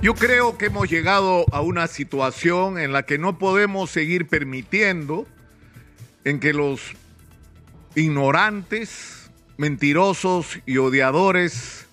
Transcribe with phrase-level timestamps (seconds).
[0.00, 5.26] Yo creo que hemos llegado a una situación en la que no podemos seguir permitiendo
[6.22, 6.92] en que los
[7.96, 11.86] ignorantes, mentirosos y odiadores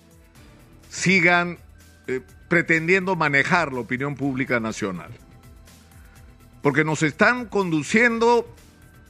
[0.88, 1.58] sigan
[2.06, 5.10] eh, pretendiendo manejar la opinión pública nacional.
[6.62, 8.46] Porque nos están conduciendo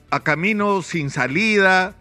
[0.09, 1.95] a caminos sin salida,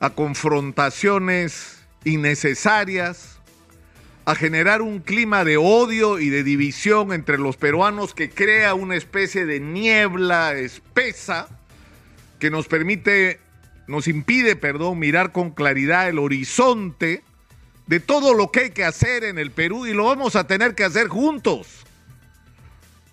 [0.00, 3.37] a confrontaciones innecesarias,
[4.28, 8.94] a generar un clima de odio y de división entre los peruanos que crea una
[8.94, 11.48] especie de niebla espesa
[12.38, 13.40] que nos permite,
[13.86, 17.22] nos impide, perdón, mirar con claridad el horizonte
[17.86, 20.74] de todo lo que hay que hacer en el Perú y lo vamos a tener
[20.74, 21.86] que hacer juntos.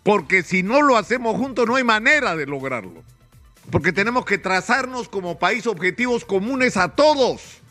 [0.04, 3.06] Porque si no lo hacemos juntos no hay manera de lograrlo.
[3.72, 7.62] Porque tenemos que trazarnos como país objetivos comunes a todos,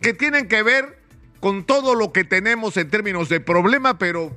[0.00, 0.99] que tienen que ver
[1.40, 4.36] con todo lo que tenemos en términos de problema, pero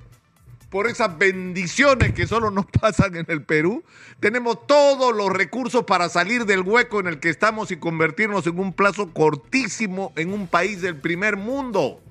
[0.69, 3.83] por esas bendiciones que solo nos pasan en el Perú,
[4.19, 8.57] tenemos todos los recursos para salir del hueco en el que estamos y convertirnos en
[8.59, 12.01] un plazo cortísimo en un país del primer mundo.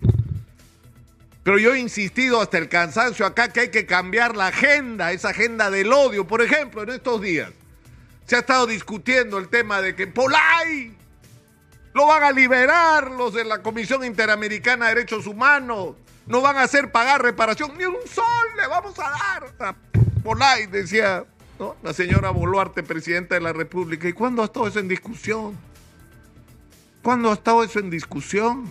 [1.43, 5.31] Pero yo he insistido hasta el cansancio acá que hay que cambiar la agenda, esa
[5.31, 6.29] agenda del odio.
[6.29, 7.51] Por ejemplo, en estos días
[8.27, 10.95] se ha estado discutiendo el tema de que Polay
[11.95, 15.97] lo van a liberar los de la Comisión Interamericana de Derechos Humanos.
[16.27, 17.77] No van a hacer pagar reparación.
[17.77, 19.11] Ni un sol le vamos a
[19.59, 19.75] dar.
[20.23, 21.25] Polay, decía
[21.83, 24.09] la señora Boluarte, presidenta de la República.
[24.09, 25.59] ¿Y cuándo ha estado eso en discusión?
[27.03, 28.71] ¿Cuándo ha estado eso en discusión?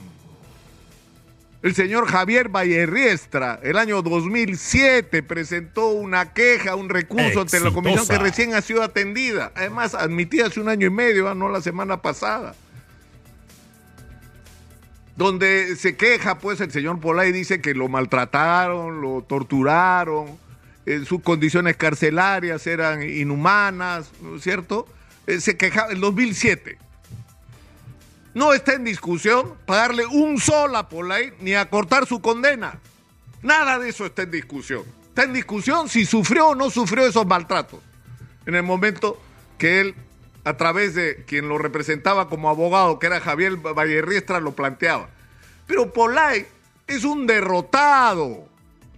[1.62, 8.08] El señor Javier Vallerriestra, el año 2007, presentó una queja, un recurso ante la comisión
[8.08, 9.52] que recién ha sido atendida.
[9.54, 11.36] Además, admitida hace un año y medio, ¿ah?
[11.36, 12.56] no la semana pasada
[15.22, 20.40] donde se queja pues el señor Polay dice que lo maltrataron, lo torturaron,
[20.88, 24.88] en sus condiciones carcelarias eran inhumanas, ¿no es cierto?
[25.28, 26.80] Eh, se quejaba en 2007.
[28.34, 32.80] No está en discusión pagarle un sol a Polay ni acortar su condena.
[33.44, 34.84] Nada de eso está en discusión.
[35.10, 37.80] Está en discusión si sufrió o no sufrió esos maltratos.
[38.48, 39.22] En el momento
[39.60, 39.96] que él
[40.44, 45.10] a través de quien lo representaba como abogado, que era Javier Vallerriestra, lo planteaba.
[45.72, 46.46] Pero Polay
[46.86, 48.50] es un derrotado.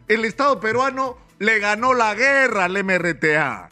[0.08, 3.70] El Estado peruano le ganó la guerra al MRTA.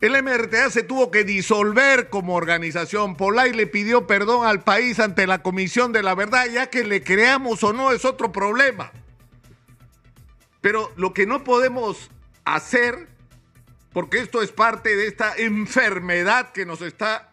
[0.00, 3.16] El MRTA se tuvo que disolver como organización.
[3.16, 7.02] Polay le pidió perdón al país ante la Comisión de la Verdad, ya que le
[7.02, 8.92] creamos o no es otro problema.
[10.60, 12.12] Pero lo que no podemos
[12.44, 13.08] hacer
[13.92, 17.32] porque esto es parte de esta enfermedad que nos está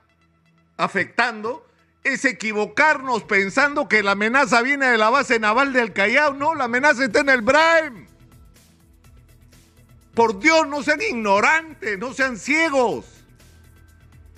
[0.76, 1.67] afectando,
[2.14, 6.34] es equivocarnos pensando que la amenaza viene de la base naval del Callao.
[6.34, 8.08] No, la amenaza está en el Braem.
[10.14, 13.06] Por Dios, no sean ignorantes, no sean ciegos.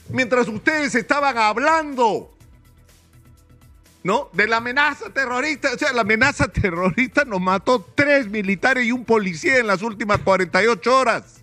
[0.10, 2.36] Mientras ustedes estaban hablando,
[4.04, 4.30] ¿no?
[4.34, 5.72] De la amenaza terrorista.
[5.74, 10.20] O sea, la amenaza terrorista nos mató tres militares y un policía en las últimas
[10.20, 11.40] 48 horas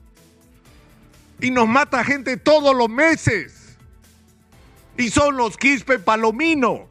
[1.41, 3.66] y nos mata gente todos los meses.
[4.99, 6.89] Y son los Quispe Palomino.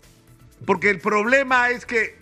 [0.65, 2.17] Porque el problema es que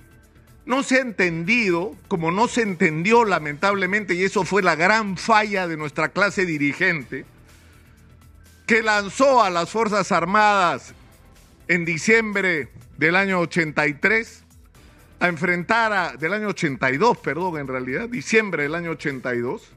[0.66, 5.67] no se ha entendido, como no se entendió lamentablemente, y eso fue la gran falla
[5.67, 7.25] de nuestra clase dirigente,
[8.66, 10.94] que lanzó a las Fuerzas Armadas
[11.67, 14.44] en diciembre del año 83
[15.19, 19.71] a enfrentar a, del año 82, perdón, en realidad, diciembre del año 82,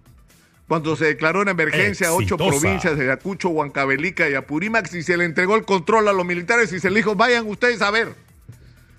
[0.69, 5.16] cuando se declaró en emergencia a ocho provincias de Ayacucho, Huancavelica y Apurímac y se
[5.16, 8.15] le entregó el control a los militares y se le dijo, vayan ustedes a ver.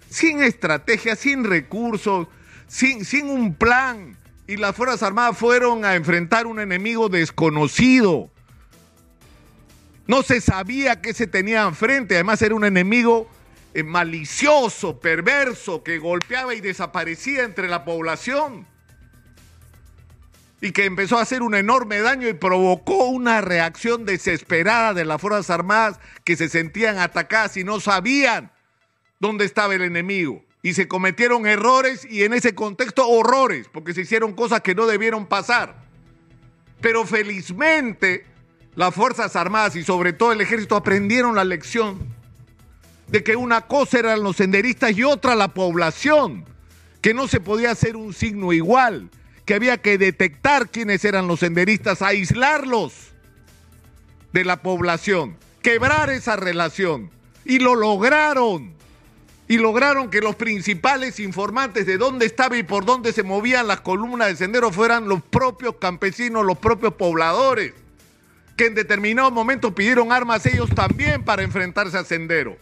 [0.10, 2.28] Sin estrategia, sin recursos,
[2.68, 4.16] sin, sin un plan.
[4.48, 8.30] Y las Fuerzas Armadas fueron a enfrentar un enemigo desconocido.
[10.06, 12.16] No se sabía qué se tenía enfrente.
[12.16, 13.30] Además era un enemigo
[13.74, 18.66] eh, malicioso, perverso, que golpeaba y desaparecía entre la población
[20.60, 25.22] y que empezó a hacer un enorme daño y provocó una reacción desesperada de las
[25.22, 28.52] Fuerzas Armadas que se sentían atacadas y no sabían
[29.20, 30.44] dónde estaba el enemigo.
[30.64, 34.88] Y se cometieron errores y en ese contexto horrores, porque se hicieron cosas que no
[34.88, 35.76] debieron pasar.
[36.82, 38.26] Pero felizmente
[38.76, 42.00] las Fuerzas Armadas y sobre todo el ejército aprendieron la lección
[43.08, 46.46] de que una cosa eran los senderistas y otra la población,
[47.02, 49.12] que no se podía hacer un signo igual
[49.48, 52.94] que había que detectar quiénes eran los senderistas, aislarlos
[54.34, 57.10] de la población, quebrar esa relación.
[57.46, 58.76] Y lo lograron.
[59.48, 63.80] y lograron que los principales informantes de dónde estaba y por dónde se movían las
[63.80, 67.74] columnas de sendero fueran los propios campesinos, los propios pobladores,
[68.58, 72.58] que en determinado momento pidieron armas ellos también para enfrentarse a sendero.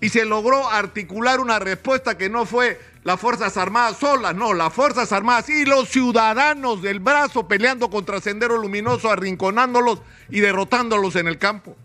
[0.00, 4.72] Y se logró articular una respuesta que no fue las Fuerzas Armadas solas, no, las
[4.72, 11.28] Fuerzas Armadas y los ciudadanos del brazo peleando contra Sendero Luminoso, arrinconándolos y derrotándolos en
[11.28, 11.76] el campo.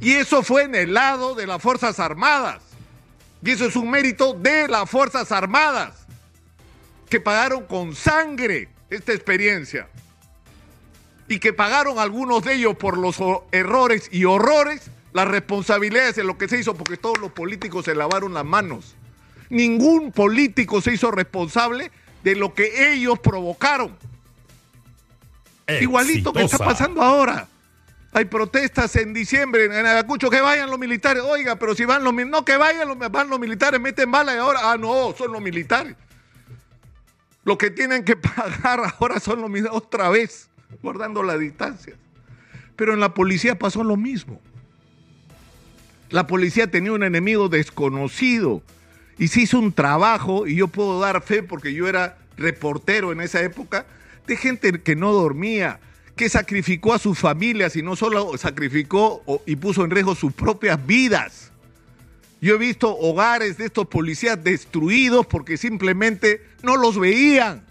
[0.00, 2.64] Y eso fue en el lado de las Fuerzas Armadas.
[3.44, 6.04] Y eso es un mérito de las Fuerzas Armadas,
[7.08, 9.88] que pagaron con sangre esta experiencia.
[11.28, 13.18] Y que pagaron algunos de ellos por los
[13.52, 17.94] errores y horrores, las responsabilidades de lo que se hizo, porque todos los políticos se
[17.94, 18.96] lavaron las manos.
[19.52, 21.90] Ningún político se hizo responsable
[22.24, 23.94] de lo que ellos provocaron.
[25.78, 27.46] Igualito que está pasando ahora.
[28.14, 31.22] Hay protestas en diciembre en Ayacucho, que vayan los militares.
[31.22, 34.38] Oiga, pero si van los no que vayan los, van los militares, meten balas y
[34.38, 35.96] ahora, ah, no, son los militares.
[37.44, 40.48] Lo que tienen que pagar ahora son los militares otra vez,
[40.80, 41.94] guardando la distancia.
[42.74, 44.40] Pero en la policía pasó lo mismo.
[46.08, 48.62] La policía tenía un enemigo desconocido
[49.18, 53.20] y se hizo un trabajo, y yo puedo dar fe porque yo era reportero en
[53.20, 53.86] esa época,
[54.26, 55.80] de gente que no dormía,
[56.16, 60.84] que sacrificó a sus familias y no solo sacrificó y puso en riesgo sus propias
[60.86, 61.50] vidas.
[62.40, 67.62] Yo he visto hogares de estos policías destruidos porque simplemente no los veían,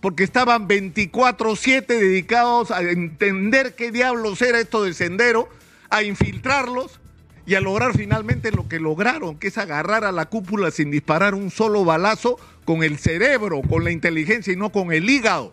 [0.00, 5.48] porque estaban 24/7 dedicados a entender qué diablos era esto de sendero,
[5.88, 7.00] a infiltrarlos
[7.48, 11.34] y a lograr finalmente lo que lograron, que es agarrar a la cúpula sin disparar
[11.34, 15.52] un solo balazo con el cerebro, con la inteligencia y no con el hígado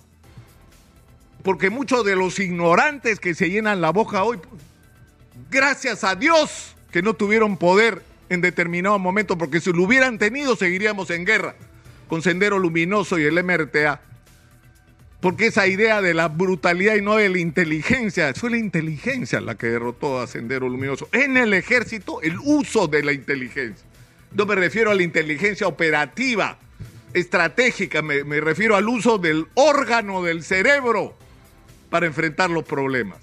[1.45, 4.39] porque muchos de los ignorantes que se llenan la boca hoy,
[5.51, 10.55] gracias a Dios que no tuvieron poder en determinado momento, porque si lo hubieran tenido
[10.55, 11.55] seguiríamos en guerra
[12.07, 14.01] con Sendero Luminoso y el MRTA.
[15.25, 19.55] Porque esa idea de la brutalidad y no de la inteligencia, fue la inteligencia la
[19.55, 21.09] que derrotó a Sendero Luminoso.
[21.11, 23.87] En el ejército, el uso de la inteligencia.
[24.35, 26.59] No me refiero a la inteligencia operativa,
[27.15, 31.15] estratégica, me, me refiero al uso del órgano del cerebro
[31.89, 33.17] para enfrentar los problemas.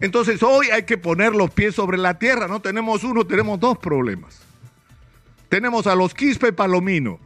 [0.00, 3.76] Entonces hoy hay que poner los pies sobre la tierra, no tenemos uno, tenemos dos
[3.76, 4.40] problemas.
[5.50, 7.20] Tenemos a los Quispe Palomino,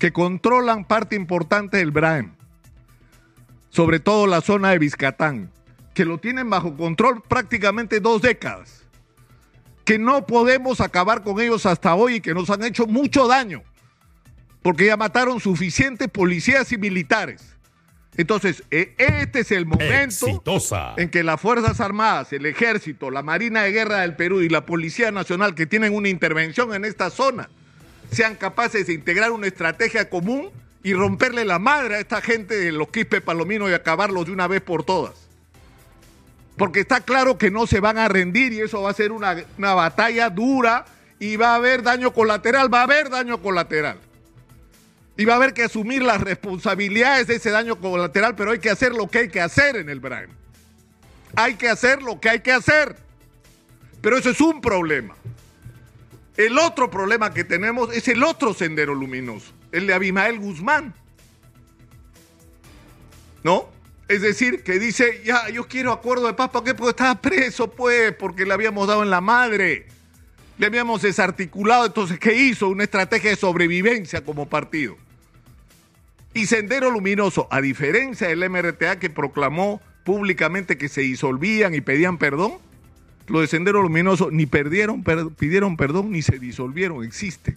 [0.00, 2.32] que controlan parte importante del Braem,
[3.74, 5.50] sobre todo la zona de Vizcatán,
[5.94, 8.84] que lo tienen bajo control prácticamente dos décadas,
[9.84, 13.64] que no podemos acabar con ellos hasta hoy y que nos han hecho mucho daño,
[14.62, 17.56] porque ya mataron suficientes policías y militares.
[18.16, 20.28] Entonces, e, este es el momento
[20.96, 24.64] en que las Fuerzas Armadas, el Ejército, la Marina de Guerra del Perú y la
[24.66, 27.50] Policía Nacional que tienen una intervención en esta zona
[28.12, 30.52] sean capaces de integrar una estrategia común
[30.84, 34.46] y romperle la madre a esta gente de los Quispe Palominos y acabarlos de una
[34.46, 35.14] vez por todas.
[36.56, 39.34] Porque está claro que no se van a rendir y eso va a ser una,
[39.58, 40.84] una batalla dura
[41.18, 43.98] y va a haber daño colateral, va a haber daño colateral.
[45.16, 48.70] Y va a haber que asumir las responsabilidades de ese daño colateral, pero hay que
[48.70, 50.28] hacer lo que hay que hacer en el Brain.
[51.34, 52.96] Hay que hacer lo que hay que hacer.
[54.02, 55.14] Pero eso es un problema.
[56.36, 60.94] El otro problema que tenemos es el otro sendero luminoso, el de Abimael Guzmán.
[63.42, 63.68] ¿No?
[64.08, 66.74] Es decir, que dice, ya, yo quiero acuerdo de paz, ¿para qué?
[66.74, 69.86] Porque estaba preso, pues, porque le habíamos dado en la madre.
[70.58, 72.68] Le habíamos desarticulado, entonces, ¿qué hizo?
[72.68, 74.96] Una estrategia de sobrevivencia como partido.
[76.32, 82.18] Y Sendero Luminoso, a diferencia del MRTA que proclamó públicamente que se disolvían y pedían
[82.18, 82.58] perdón,
[83.26, 85.02] los de Sendero Luminoso ni perdieron,
[85.36, 87.56] pidieron perdón ni se disolvieron, existen.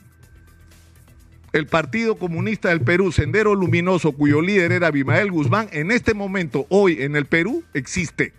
[1.54, 6.68] El Partido Comunista del Perú, Sendero Luminoso, cuyo líder era Abimael Guzmán, en este momento,
[6.70, 8.34] hoy en el Perú, existe.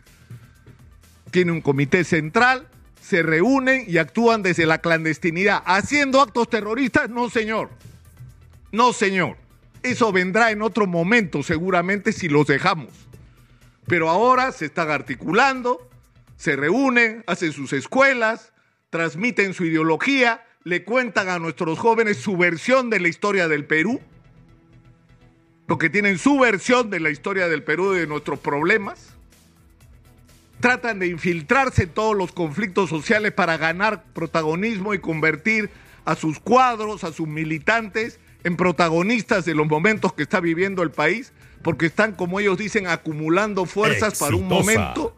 [1.30, 2.68] Tiene un comité central,
[3.00, 5.62] se reúnen y actúan desde la clandestinidad.
[5.64, 7.08] ¿Haciendo actos terroristas?
[7.08, 7.70] No, señor.
[8.70, 9.36] No, señor.
[9.82, 12.92] Eso vendrá en otro momento seguramente si los dejamos.
[13.86, 15.88] Pero ahora se están articulando,
[16.36, 18.52] se reúnen, hacen sus escuelas,
[18.90, 24.02] transmiten su ideología, le cuentan a nuestros jóvenes su versión de la historia del Perú,
[25.66, 29.14] porque tienen su versión de la historia del Perú y de nuestros problemas.
[30.60, 35.70] Tratan de infiltrarse en todos los conflictos sociales para ganar protagonismo y convertir
[36.04, 40.90] a sus cuadros, a sus militantes en protagonistas de los momentos que está viviendo el
[40.90, 41.32] país,
[41.62, 45.16] porque están, como ellos dicen, acumulando fuerzas para un momento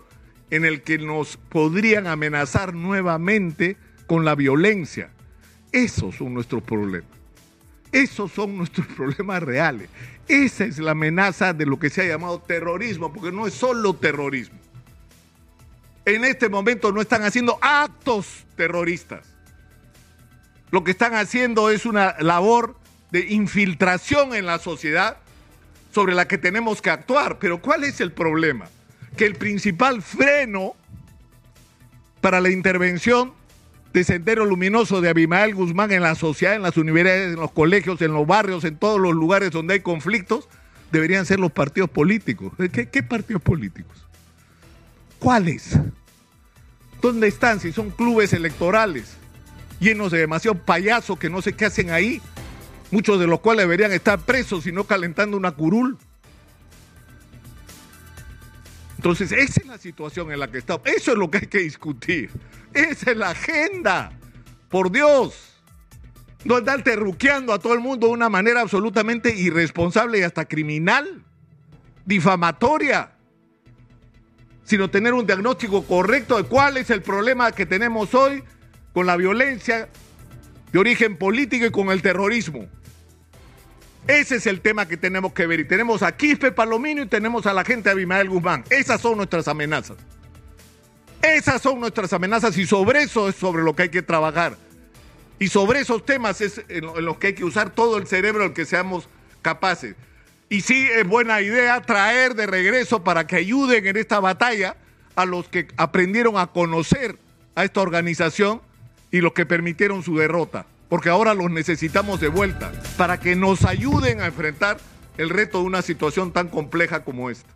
[0.50, 3.76] en el que nos podrían amenazar nuevamente
[4.06, 5.10] con la violencia.
[5.72, 7.10] Esos son nuestros problemas.
[7.92, 9.88] Esos son nuestros problemas reales.
[10.28, 13.94] Esa es la amenaza de lo que se ha llamado terrorismo, porque no es solo
[13.94, 14.58] terrorismo.
[16.04, 19.26] En este momento no están haciendo actos terroristas.
[20.70, 22.76] Lo que están haciendo es una labor
[23.10, 25.18] de infiltración en la sociedad
[25.92, 27.38] sobre la que tenemos que actuar.
[27.38, 28.68] Pero ¿cuál es el problema?
[29.16, 30.74] Que el principal freno
[32.20, 33.34] para la intervención
[33.92, 38.00] de Sendero Luminoso de Abimael Guzmán en la sociedad, en las universidades, en los colegios,
[38.02, 40.48] en los barrios, en todos los lugares donde hay conflictos,
[40.92, 42.52] deberían ser los partidos políticos.
[42.72, 44.06] ¿Qué, partidos políticos?
[45.18, 45.78] ¿Cuáles?
[47.02, 47.60] ¿Dónde están?
[47.60, 49.16] Si son clubes electorales
[49.80, 52.20] llenos de demasiado payasos que no sé qué hacen ahí,
[52.90, 55.98] muchos de los cuales deberían estar presos y no calentando una curul.
[59.00, 60.86] Entonces, esa es la situación en la que estamos.
[60.86, 62.28] Eso es lo que hay que discutir.
[62.74, 64.12] Esa es la agenda.
[64.68, 65.54] Por Dios.
[66.44, 71.24] No andar terruqueando a todo el mundo de una manera absolutamente irresponsable y hasta criminal,
[72.04, 73.12] difamatoria,
[74.64, 78.44] sino tener un diagnóstico correcto de cuál es el problema que tenemos hoy
[78.92, 79.88] con la violencia
[80.72, 82.68] de origen político y con el terrorismo.
[84.06, 85.60] Ese es el tema que tenemos que ver.
[85.60, 88.64] Y tenemos a Quispe Palomino y tenemos a la gente de Abimael Guzmán.
[88.70, 89.96] Esas son nuestras amenazas.
[91.22, 94.56] Esas son nuestras amenazas y sobre eso es sobre lo que hay que trabajar.
[95.38, 98.52] Y sobre esos temas es en los que hay que usar todo el cerebro del
[98.52, 99.08] que seamos
[99.42, 99.96] capaces.
[100.48, 104.76] Y sí es buena idea traer de regreso para que ayuden en esta batalla
[105.14, 107.18] a los que aprendieron a conocer
[107.54, 108.60] a esta organización
[109.10, 113.64] y los que permitieron su derrota porque ahora los necesitamos de vuelta para que nos
[113.64, 114.76] ayuden a enfrentar
[115.16, 117.48] el reto de una situación tan compleja como esta.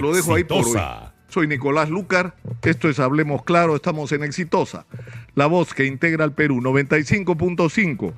[0.00, 0.80] Lo dejo ahí por hoy.
[1.28, 4.86] Soy Nicolás Lucar, esto es Hablemos Claro, estamos en Exitosa,
[5.34, 8.14] la voz que integra al Perú, 95.5.